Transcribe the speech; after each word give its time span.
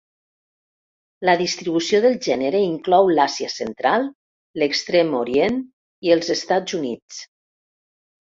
La 1.27 1.33
distribució 1.41 1.99
del 2.05 2.15
gènere 2.27 2.61
inclou 2.69 3.11
l'Àsia 3.19 3.51
Central, 3.57 4.07
l'Extrem 4.61 5.13
Orient 5.19 5.59
i 6.09 6.15
els 6.17 6.33
Estats 6.37 6.79
Units. 6.79 7.21